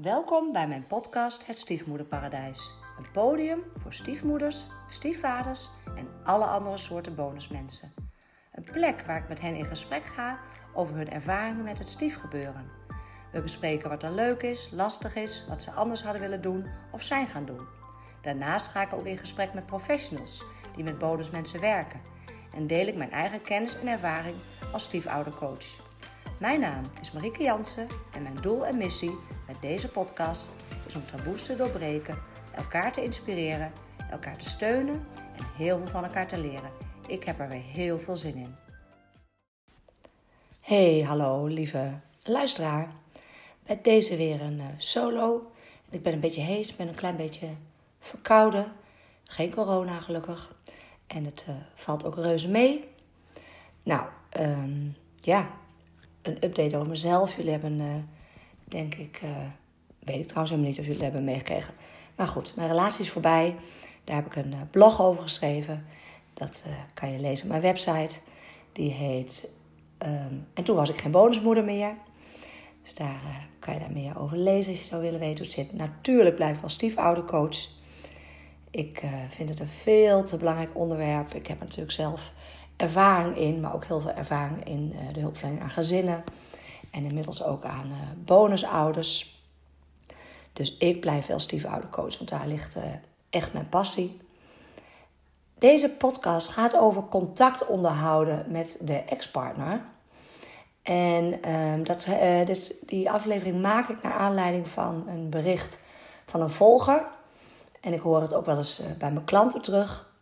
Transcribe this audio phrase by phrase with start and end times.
[0.00, 2.72] Welkom bij mijn podcast Het Stiefmoederparadijs.
[2.98, 7.92] Een podium voor stiefmoeders, stiefvaders en alle andere soorten bonusmensen.
[8.52, 10.38] Een plek waar ik met hen in gesprek ga
[10.74, 12.70] over hun ervaringen met het stiefgebeuren.
[13.32, 17.02] We bespreken wat er leuk is, lastig is, wat ze anders hadden willen doen of
[17.02, 17.66] zijn gaan doen.
[18.20, 20.42] Daarnaast ga ik ook in gesprek met professionals
[20.74, 22.00] die met bonusmensen werken.
[22.54, 24.36] En deel ik mijn eigen kennis en ervaring
[24.72, 25.90] als stiefoudercoach.
[26.38, 29.18] Mijn naam is Marieke Jansen en mijn doel en missie
[29.52, 30.48] met deze podcast
[30.86, 32.18] is om taboes te doorbreken,
[32.54, 33.72] elkaar te inspireren,
[34.10, 35.06] elkaar te steunen
[35.36, 36.70] en heel veel van elkaar te leren.
[37.06, 38.54] Ik heb er weer heel veel zin in.
[40.60, 41.90] Hey, hallo lieve
[42.24, 42.92] luisteraar.
[43.66, 45.52] Bij deze weer een uh, solo.
[45.90, 47.48] Ik ben een beetje hees, ben een klein beetje
[47.98, 48.72] verkouden.
[49.24, 50.54] Geen corona gelukkig.
[51.06, 52.88] En het uh, valt ook reuze mee.
[53.82, 54.06] Nou,
[54.40, 55.50] um, ja,
[56.22, 57.36] een update over mezelf.
[57.36, 57.94] Jullie hebben, uh,
[58.72, 59.30] denk ik, uh,
[59.98, 61.74] weet ik trouwens helemaal niet of jullie hebben meegekregen.
[62.16, 63.56] Maar goed, mijn relatie is voorbij.
[64.04, 65.86] Daar heb ik een uh, blog over geschreven.
[66.34, 68.18] Dat kan je lezen op mijn website.
[68.72, 69.56] Die heet.
[69.98, 71.94] Um, en toen was ik geen bonusmoeder meer.
[72.82, 75.54] Dus daar kan je daar meer over lezen als je zou willen weten hoe het
[75.54, 75.72] zit.
[75.72, 77.68] Natuurlijk blijf ik wel stiefoudercoach.
[78.70, 81.34] Ik vind het een veel te belangrijk onderwerp.
[81.34, 82.32] Ik heb er natuurlijk zelf
[82.76, 86.24] ervaring in, maar ook heel veel ervaring in de hulpverlening aan gezinnen.
[86.92, 89.42] En inmiddels ook aan uh, bonusouders.
[90.52, 92.82] Dus ik blijf wel stiefoudercoach, want daar ligt uh,
[93.30, 94.20] echt mijn passie.
[95.58, 99.80] Deze podcast gaat over contact onderhouden met de ex-partner.
[100.82, 102.06] En ehm, dat,
[102.46, 105.80] dit, die aflevering maak ik naar aanleiding van een bericht
[106.26, 107.06] van een volger.
[107.80, 110.12] En ik hoor het ook wel eens bij mijn klanten terug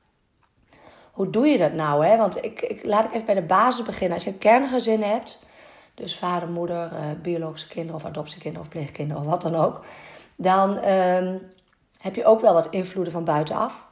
[1.20, 2.06] hoe doe je dat nou?
[2.06, 2.16] Hè?
[2.16, 4.12] Want ik, ik, laat ik even bij de basis beginnen.
[4.12, 5.46] Als je een kerngezin hebt,
[6.00, 9.84] dus vader, moeder, uh, biologische kinderen of adoptiekinderen of pleegkinderen of wat dan ook,
[10.36, 11.52] dan um,
[11.98, 13.86] heb je ook wel wat invloeden van buitenaf.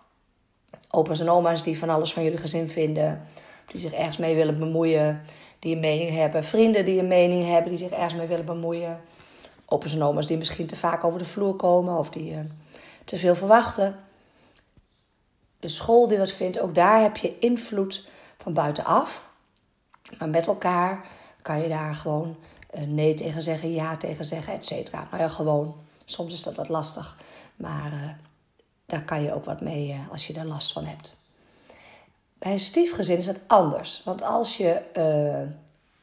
[0.90, 3.22] Opa's en oma's die van alles van jullie gezin vinden,
[3.66, 5.22] die zich ergens mee willen bemoeien,
[5.58, 9.00] die een mening hebben, vrienden die een mening hebben, die zich ergens mee willen bemoeien.
[9.66, 12.38] Opa's en oma's die misschien te vaak over de vloer komen of die uh,
[13.04, 13.96] te veel verwachten
[15.60, 19.26] de school die wat vindt, ook daar heb je invloed van buitenaf.
[20.18, 21.04] Maar met elkaar
[21.48, 22.36] kan je daar gewoon
[22.74, 25.06] uh, nee tegen zeggen, ja tegen zeggen, et cetera.
[25.10, 25.74] Nou ja, gewoon.
[26.04, 27.16] Soms is dat wat lastig.
[27.56, 28.10] Maar uh,
[28.86, 31.16] daar kan je ook wat mee uh, als je daar last van hebt.
[32.38, 34.02] Bij een stiefgezin is het anders.
[34.04, 34.82] Want als, je,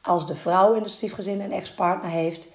[0.01, 2.50] als de vrouw in het stiefgezin een ex-partner heeft,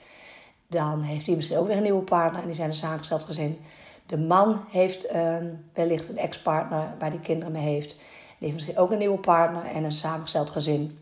[0.67, 3.61] dan heeft die misschien ook weer een nieuwe partner en die zijn een samengesteld gezin.
[4.07, 7.91] De man heeft um, wellicht een ex-partner waar hij kinderen mee heeft.
[7.91, 8.01] Die
[8.39, 10.99] heeft misschien ook een nieuwe partner en een samengesteld gezin.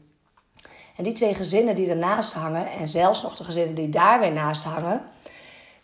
[0.98, 4.32] En die twee gezinnen die ernaast hangen, en zelfs nog de gezinnen die daar weer
[4.32, 5.02] naast hangen,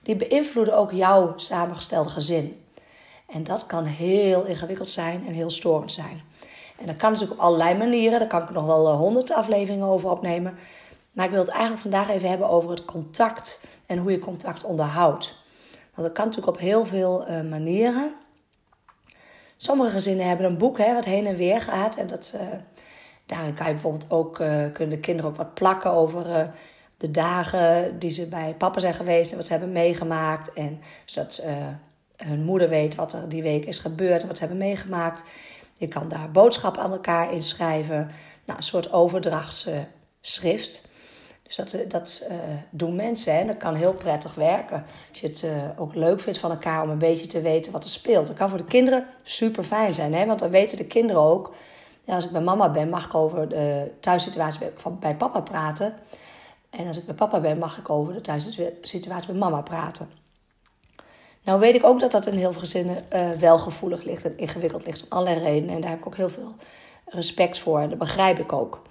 [0.03, 2.65] die beïnvloeden ook jouw samengestelde gezin.
[3.27, 6.23] En dat kan heel ingewikkeld zijn en heel storend zijn.
[6.79, 8.19] En dat kan natuurlijk op allerlei manieren.
[8.19, 10.59] Daar kan ik nog wel honderd afleveringen over opnemen.
[11.13, 14.65] Maar ik wil het eigenlijk vandaag even hebben over het contact en hoe je contact
[14.65, 15.35] onderhoudt.
[15.95, 18.15] Want dat kan natuurlijk op heel veel uh, manieren.
[19.57, 21.97] Sommige gezinnen hebben een boek hè, wat heen en weer gaat.
[21.97, 22.41] En dat, uh,
[23.27, 26.53] daarin kan je bijvoorbeeld ook, uh, kunnen de kinderen ook wat plakken over
[26.97, 30.53] de dagen die ze bij papa zijn geweest en wat ze hebben meegemaakt.
[30.53, 31.45] En zodat
[32.17, 35.25] hun moeder weet wat er die week is gebeurd en wat ze hebben meegemaakt.
[35.79, 38.11] Je kan daar boodschappen aan elkaar inschrijven.
[38.45, 40.89] Nou, een soort overdrachtsschrift.
[41.43, 42.31] Dus dat, eh, dat
[42.71, 44.85] doen mensen en dat kan heel prettig werken.
[45.11, 45.47] Als je het
[45.77, 48.27] ook leuk vindt van elkaar om een beetje te weten wat er speelt.
[48.27, 50.27] Dat kan voor de kinderen super fijn zijn, hè?
[50.27, 51.55] want dan weten de kinderen ook.
[52.05, 55.95] Ja, als ik bij mama ben, mag ik over de thuissituatie van, bij papa praten.
[56.71, 60.09] En als ik bij papa ben, mag ik over de thuissituatie bij mama praten.
[61.45, 64.39] Nou weet ik ook dat dat in heel veel gezinnen uh, wel gevoelig ligt en
[64.39, 65.75] ingewikkeld ligt om allerlei redenen.
[65.75, 66.55] En daar heb ik ook heel veel
[67.07, 68.83] respect voor en dat begrijp ik ook.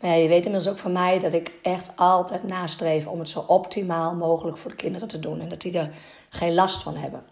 [0.00, 3.28] Maar ja, je weet inmiddels ook van mij dat ik echt altijd nastreef om het
[3.28, 5.40] zo optimaal mogelijk voor de kinderen te doen.
[5.40, 5.94] En dat die er
[6.28, 7.24] geen last van hebben.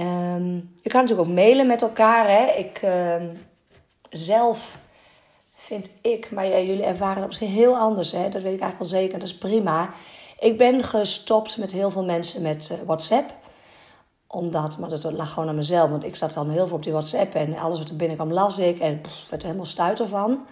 [0.00, 2.28] Um, je kan natuurlijk ook mailen met elkaar.
[2.28, 2.52] Hè?
[2.52, 3.22] Ik uh,
[4.10, 4.78] zelf
[5.54, 8.12] vind ik, maar jullie ervaren het misschien heel anders.
[8.12, 8.28] Hè?
[8.28, 9.18] Dat weet ik eigenlijk wel zeker.
[9.18, 9.90] Dat is prima.
[10.38, 13.32] Ik ben gestopt met heel veel mensen met uh, WhatsApp
[14.32, 15.90] omdat, maar dat lag gewoon aan mezelf.
[15.90, 18.58] Want ik zat dan heel veel op die WhatsApp en alles wat er binnenkwam las
[18.58, 18.78] ik.
[18.78, 20.46] En pff, werd er helemaal stuiter van.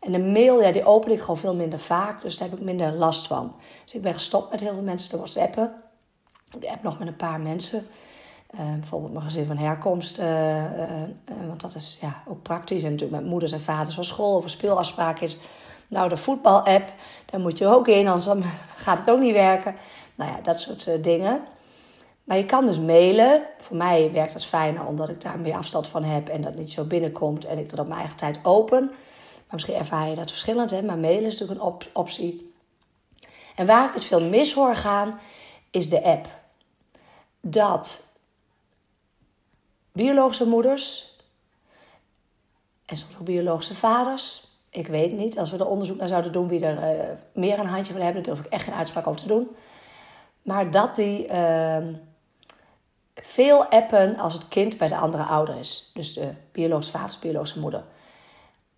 [0.00, 2.22] En de mail, ja, die open ik gewoon veel minder vaak.
[2.22, 3.54] Dus daar heb ik minder last van.
[3.84, 5.72] Dus ik ben gestopt met heel veel mensen te whatsappen.
[6.60, 7.86] Ik heb nog met een paar mensen.
[8.54, 10.18] Uh, bijvoorbeeld mijn gezin van herkomst.
[10.18, 10.90] Uh, uh,
[11.46, 12.84] want dat is ja, ook praktisch.
[12.84, 15.36] En natuurlijk met moeders en vaders van school of speelafspraak is.
[15.88, 16.92] Nou, de voetbal-app,
[17.26, 18.46] daar moet je ook in, anders
[18.76, 19.76] gaat het ook niet werken.
[20.14, 21.40] Nou ja, dat soort eh, dingen.
[22.24, 23.42] Maar je kan dus mailen.
[23.58, 26.70] Voor mij werkt dat fijner omdat ik daar meer afstand van heb en dat niet
[26.70, 28.86] zo binnenkomt en ik dat op mijn eigen tijd open.
[28.86, 32.52] Maar misschien ervaar je dat verschillend, maar mailen is natuurlijk een op optie.
[33.56, 35.20] En waar ik het veel mis hoor gaan,
[35.70, 36.26] is de app.
[37.40, 38.07] Dat
[39.98, 41.16] biologische moeders
[42.86, 46.48] en soms ook biologische vaders, ik weet niet, als we er onderzoek naar zouden doen
[46.48, 49.20] wie er uh, meer een handje van hebben, daar durf ik echt geen uitspraak over
[49.20, 49.48] te doen.
[50.42, 51.86] Maar dat die uh,
[53.14, 55.90] veel appen als het kind bij de andere ouder is.
[55.94, 57.84] Dus de biologische vader, de biologische moeder.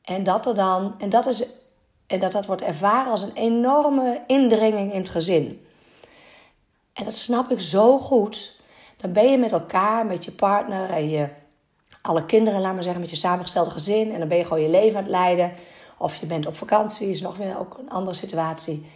[0.03, 1.47] En dat er dan, en dat is,
[2.07, 5.67] en dat dat wordt ervaren als een enorme indringing in het gezin.
[6.93, 8.60] En dat snap ik zo goed.
[9.01, 11.29] Dan ben je met elkaar, met je partner en je,
[12.03, 14.13] alle kinderen, laat maar zeggen, met je samengestelde gezin.
[14.13, 15.53] En dan ben je gewoon je leven aan het leiden.
[15.99, 18.87] Of je bent op vakantie, is nog weer ook een andere situatie.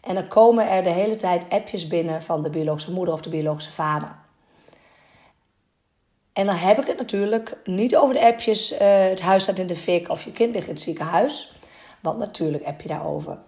[0.00, 3.28] En dan komen er de hele tijd appjes binnen van de biologische moeder of de
[3.28, 4.16] biologische vader.
[6.32, 9.66] En dan heb ik het natuurlijk niet over de appjes, uh, het huis staat in
[9.66, 11.58] de fik of je kind ligt in het ziekenhuis.
[12.00, 13.38] Want natuurlijk app je daarover.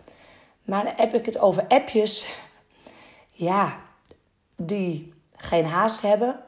[0.64, 2.28] Maar dan heb ik het over appjes,
[3.30, 3.80] ja,
[4.56, 6.40] die geen haast hebben.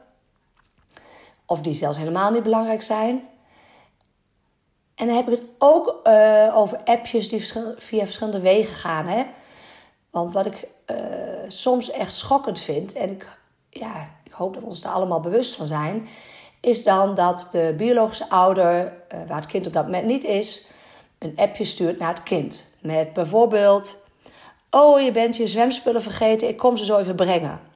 [1.45, 3.27] Of die zelfs helemaal niet belangrijk zijn.
[4.95, 7.47] En dan heb ik het ook uh, over appjes die
[7.77, 9.05] via verschillende wegen gaan.
[9.05, 9.25] Hè?
[10.09, 10.97] Want wat ik uh,
[11.47, 13.27] soms echt schokkend vind, en ik,
[13.69, 16.07] ja, ik hoop dat we ons er allemaal bewust van zijn,
[16.61, 20.67] is dan dat de biologische ouder, uh, waar het kind op dat moment niet is,
[21.19, 22.75] een appje stuurt naar het kind.
[22.81, 23.97] Met bijvoorbeeld:
[24.69, 27.68] Oh, je bent je zwemspullen vergeten, ik kom ze zo even brengen.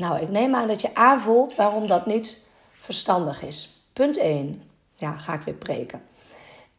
[0.00, 2.46] Nou, ik neem aan dat je aanvoelt waarom dat niet
[2.80, 3.84] verstandig is.
[3.92, 4.62] Punt 1.
[4.96, 6.02] Ja, ga ik weer preken.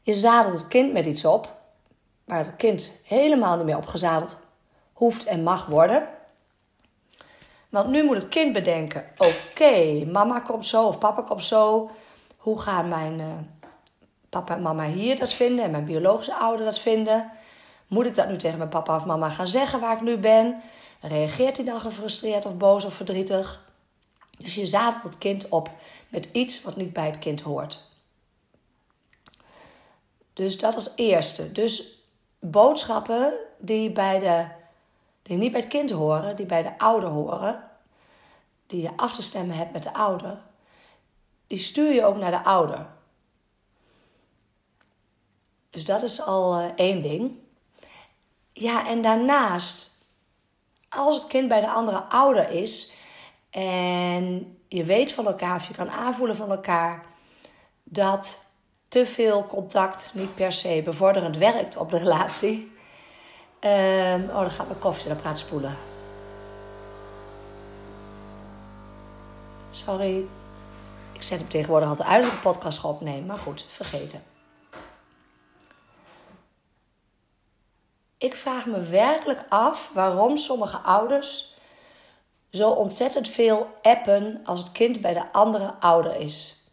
[0.01, 1.56] Je zadelt het kind met iets op
[2.25, 4.38] waar het kind helemaal niet meer opgezadeld
[4.94, 6.07] hoeft en mag worden.
[7.69, 11.89] Want nu moet het kind bedenken: oké, mama komt zo of papa komt zo.
[12.38, 13.25] Hoe gaan mijn uh,
[14.29, 17.31] papa en mama hier dat vinden en mijn biologische ouder dat vinden?
[17.88, 20.62] Moet ik dat nu tegen mijn papa of mama gaan zeggen waar ik nu ben?
[21.01, 23.69] Reageert hij dan gefrustreerd of boos of verdrietig?
[24.38, 25.69] Dus je zadelt het kind op
[26.09, 27.83] met iets wat niet bij het kind hoort.
[30.33, 31.51] Dus dat als eerste.
[31.51, 32.03] Dus
[32.39, 34.48] boodschappen die, bij de,
[35.21, 37.69] die niet bij het kind horen, die bij de ouder horen,
[38.68, 40.42] die je af te stemmen hebt met de ouder,
[41.48, 42.88] die stuur je ook naar de ouder.
[45.69, 47.38] Dus dat is al uh, één ding.
[48.53, 49.90] Ja, en daarnaast,
[50.95, 52.93] als het kind bij de andere ouder is
[53.49, 57.05] en je weet van elkaar of je kan aanvoelen van elkaar
[57.83, 58.45] dat
[58.88, 62.71] te veel contact niet per se bevorderend werkt op de relatie.
[63.59, 65.75] Um, oh, dan gaat mijn koffiezetapparaat spoelen.
[69.71, 70.25] Sorry.
[71.11, 73.25] Ik zet hem tegenwoordig altijd uit als ik een podcast ga opnemen.
[73.25, 74.31] Maar goed, vergeten.
[78.21, 81.56] Ik vraag me werkelijk af waarom sommige ouders
[82.51, 86.65] zo ontzettend veel appen als het kind bij de andere ouder is.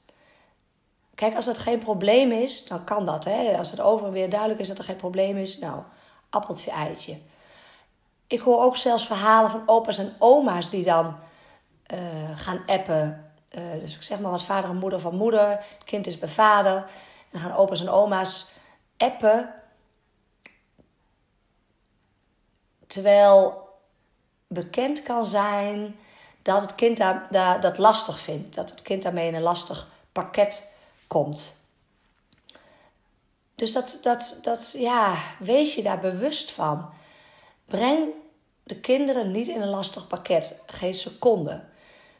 [1.14, 3.24] Kijk, als dat geen probleem is, dan kan dat.
[3.24, 3.58] Hè?
[3.58, 5.82] Als het over en weer duidelijk is dat er geen probleem is, nou,
[6.30, 7.18] appeltje eitje.
[8.26, 11.16] Ik hoor ook zelfs verhalen van opa's en oma's die dan
[11.94, 11.98] uh,
[12.36, 13.32] gaan appen.
[13.58, 16.28] Uh, dus ik zeg maar wat vader en moeder van moeder, het kind is bij
[16.28, 16.76] vader.
[16.76, 16.86] En
[17.30, 18.50] dan gaan opa's en oma's
[18.96, 19.54] appen.
[22.88, 23.68] Terwijl
[24.46, 25.96] bekend kan zijn
[26.42, 28.54] dat het kind daar, dat lastig vindt.
[28.54, 30.76] Dat het kind daarmee in een lastig pakket
[31.06, 31.56] komt.
[33.54, 36.90] Dus dat, dat, dat, ja, wees je daar bewust van.
[37.64, 38.08] Breng
[38.62, 41.64] de kinderen niet in een lastig pakket, geen seconde.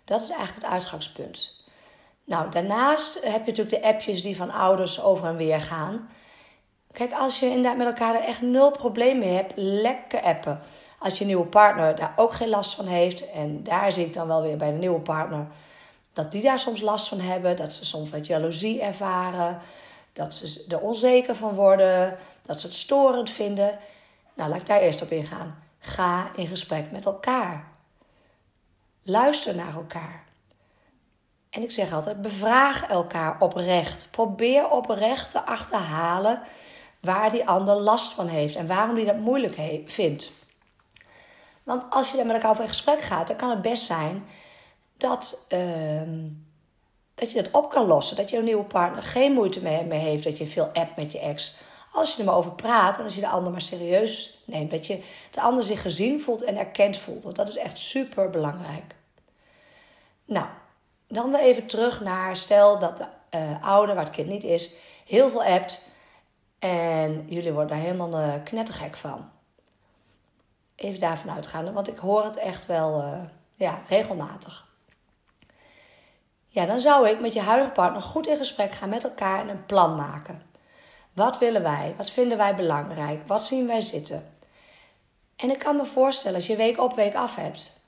[0.05, 1.65] Dat is eigenlijk het uitgangspunt.
[2.25, 6.11] Nou, daarnaast heb je natuurlijk de appjes die van ouders over en weer gaan.
[6.99, 10.61] Kijk, als je inderdaad met elkaar er echt nul probleem mee hebt, lekker appen.
[10.99, 14.26] Als je nieuwe partner daar ook geen last van heeft, en daar zie ik dan
[14.26, 15.47] wel weer bij de nieuwe partner
[16.12, 19.59] dat die daar soms last van hebben, dat ze soms wat jaloezie ervaren,
[20.12, 23.78] dat ze er onzeker van worden, dat ze het storend vinden.
[24.35, 25.62] Nou, laat ik daar eerst op ingaan.
[25.78, 27.69] Ga in gesprek met elkaar.
[29.02, 30.25] Luister naar elkaar.
[31.50, 34.09] En ik zeg altijd: bevraag elkaar oprecht.
[34.11, 36.43] Probeer oprecht te achterhalen
[37.00, 40.33] waar die ander last van heeft en waarom die dat moeilijk vindt.
[41.62, 44.26] Want als je daar met elkaar over in gesprek gaat, dan kan het best zijn
[44.97, 46.00] dat, uh,
[47.14, 48.17] dat je dat op kan lossen.
[48.17, 51.57] Dat jouw nieuwe partner geen moeite mee heeft dat je veel app met je ex.
[51.93, 54.71] Als je er maar over praat en als je de ander maar serieus neemt.
[54.71, 57.23] Dat je de ander zich gezien voelt en erkend voelt.
[57.23, 58.95] Want dat is echt super belangrijk.
[60.25, 60.47] Nou,
[61.09, 63.07] dan weer even terug naar stel dat de
[63.38, 64.75] uh, ouder, waar het kind niet is,
[65.07, 65.87] heel veel appt.
[66.59, 69.31] En jullie worden daar helemaal uh, knettergek van.
[70.75, 73.21] Even daarvan uitgaan, want ik hoor het echt wel uh,
[73.55, 74.67] ja, regelmatig.
[76.49, 79.49] Ja, dan zou ik met je huidige partner goed in gesprek gaan met elkaar en
[79.49, 80.43] een plan maken.
[81.12, 81.95] Wat willen wij?
[81.97, 83.27] Wat vinden wij belangrijk?
[83.27, 84.33] Wat zien wij zitten?
[85.37, 87.83] En ik kan me voorstellen, als je week op week af hebt,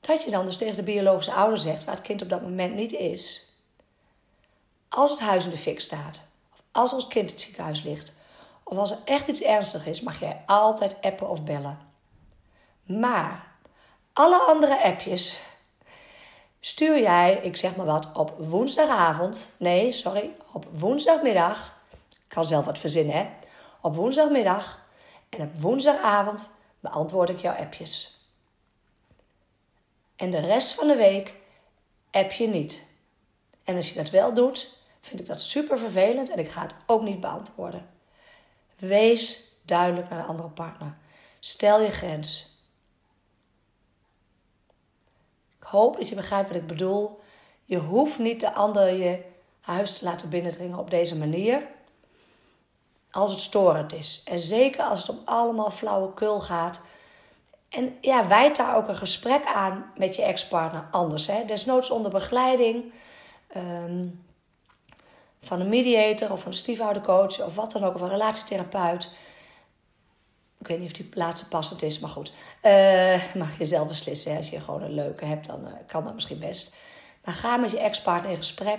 [0.00, 2.74] dat je dan dus tegen de biologische ouder zegt waar het kind op dat moment
[2.74, 3.54] niet is.
[4.88, 6.31] Als het huis in de fik staat,
[6.72, 8.12] als ons kind in het ziekenhuis ligt,
[8.62, 11.78] of als er echt iets ernstig is, mag jij altijd appen of bellen.
[12.82, 13.52] Maar
[14.12, 15.40] alle andere appjes
[16.60, 19.52] stuur jij, ik zeg maar wat, op woensdagavond.
[19.58, 21.80] Nee, sorry, op woensdagmiddag.
[22.10, 23.28] Ik kan zelf wat verzinnen, hè?
[23.80, 24.80] Op woensdagmiddag
[25.28, 26.48] en op woensdagavond
[26.80, 28.20] beantwoord ik jouw appjes.
[30.16, 31.34] En de rest van de week
[32.10, 32.84] app je niet.
[33.64, 36.74] En als je dat wel doet, vind ik dat super vervelend en ik ga het
[36.86, 37.88] ook niet beantwoorden.
[38.78, 40.96] Wees duidelijk naar de andere partner.
[41.40, 42.50] Stel je grens.
[45.60, 47.20] Ik hoop dat je begrijpt wat ik bedoel.
[47.64, 49.24] Je hoeft niet de ander je
[49.60, 51.66] huis te laten binnendringen op deze manier.
[53.10, 54.22] Als het storend is.
[54.24, 56.80] En zeker als het om allemaal flauwekul gaat.
[57.68, 61.26] En ja, wijd daar ook een gesprek aan met je ex-partner anders.
[61.26, 61.44] Hè?
[61.44, 62.92] Desnoods onder begeleiding
[63.56, 64.11] um,
[65.52, 69.10] van een mediator of van een stiefoudercoach of wat dan ook, of een relatietherapeut.
[70.58, 72.32] Ik weet niet of die laatste passend is, maar goed.
[72.62, 74.36] Uh, mag je zelf beslissen.
[74.36, 76.76] Als je gewoon een leuke hebt, dan uh, kan dat misschien best.
[77.24, 78.78] Maar ga met je ex-partner in gesprek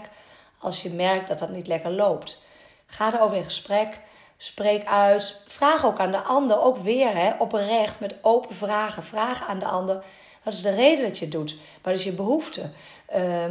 [0.59, 2.43] als je merkt dat dat niet lekker loopt.
[2.85, 3.99] Ga erover in gesprek.
[4.37, 5.41] Spreek uit.
[5.47, 9.03] Vraag ook aan de ander, ook weer hè, oprecht, met open vragen.
[9.03, 10.03] Vraag aan de ander.
[10.43, 11.55] Wat is de reden dat je het doet?
[11.81, 12.69] Wat is je behoefte?
[13.15, 13.45] Uh,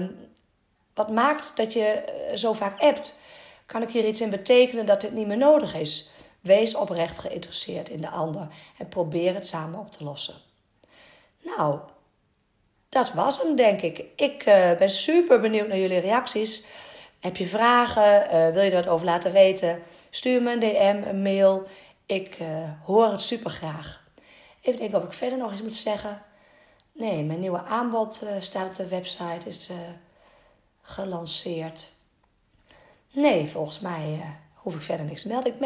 [0.94, 3.20] wat maakt dat je eh, zo vaak appt?
[3.66, 6.10] Kan ik hier iets in betekenen dat dit niet meer nodig is?
[6.40, 10.34] Wees oprecht geïnteresseerd in de ander en probeer het samen op te lossen.
[11.42, 11.78] Nou,
[12.88, 14.04] dat was hem, denk ik.
[14.16, 16.64] Ik uh, ben super benieuwd naar jullie reacties.
[17.20, 18.24] Heb je vragen?
[18.24, 19.82] Uh, wil je er wat over laten weten?
[20.10, 21.66] Stuur me een DM, een mail.
[22.06, 22.38] Ik
[22.84, 24.02] hoor het super graag.
[24.60, 26.22] Even denken of ik verder nog iets moet zeggen.
[26.92, 29.48] Nee, mijn nieuwe aanbod staat op de website.
[29.48, 29.70] Is
[30.92, 31.88] gelanceerd.
[33.10, 34.20] Nee, volgens mij
[34.54, 35.52] hoef ik verder niks te melden.
[35.52, 35.60] Ik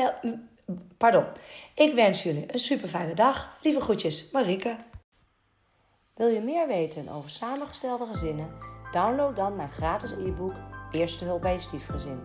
[0.96, 1.24] Pardon.
[1.74, 3.58] Ik wens jullie een super fijne dag.
[3.62, 4.76] Lieve groetjes, Marieke.
[6.14, 8.50] Wil je meer weten over samengestelde gezinnen?
[8.92, 10.54] Download dan mijn gratis e-book
[10.90, 12.20] Eerste hulp bij je stiefgezin.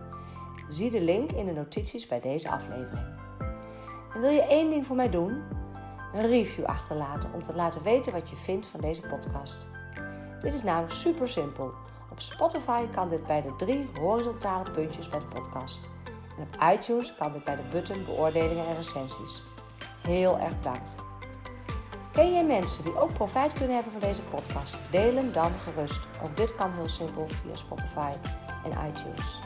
[0.68, 3.06] Zie de link in de notities bij deze aflevering.
[4.14, 5.42] En wil je één ding voor mij doen?
[6.14, 9.66] Een review achterlaten om te laten weten wat je vindt van deze podcast.
[10.40, 11.72] Dit is namelijk super simpel.
[12.12, 15.88] Op Spotify kan dit bij de drie horizontale puntjes bij de podcast.
[16.38, 19.42] En op iTunes kan dit bij de button beoordelingen en recensies.
[20.00, 20.94] Heel erg bedankt.
[22.12, 24.76] Ken jij mensen die ook profijt kunnen hebben van deze podcast?
[24.90, 26.00] Deel hem dan gerust.
[26.24, 28.12] Ook dit kan heel simpel via Spotify
[28.64, 29.38] en iTunes.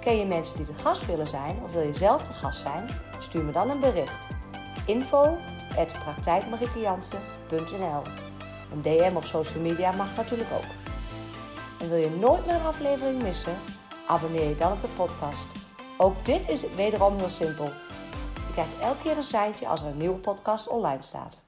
[0.00, 2.88] Ken je mensen die de gast willen zijn of wil je zelf de gast zijn?
[3.18, 4.26] Stuur me dan een bericht.
[4.86, 5.36] Info
[8.72, 10.77] Een DM op social media mag natuurlijk ook.
[11.80, 13.56] En wil je nooit meer een aflevering missen?
[14.06, 15.46] Abonneer je dan op de podcast.
[15.96, 17.64] Ook dit is wederom heel simpel.
[18.46, 21.40] Je krijgt elke keer een seintje als er een nieuwe podcast online staat.